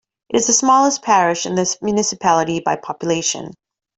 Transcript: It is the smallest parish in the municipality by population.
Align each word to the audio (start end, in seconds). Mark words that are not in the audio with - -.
It 0.29 0.37
is 0.37 0.47
the 0.47 0.53
smallest 0.53 1.03
parish 1.03 1.45
in 1.45 1.53
the 1.53 1.77
municipality 1.79 2.59
by 2.59 2.75
population. 2.75 3.51